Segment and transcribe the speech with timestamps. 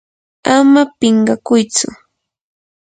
[0.55, 1.87] ama pinqakuytsu.